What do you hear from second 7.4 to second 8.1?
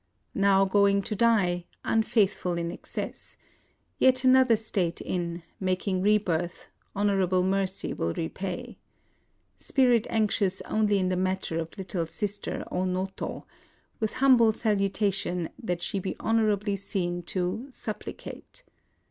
mercy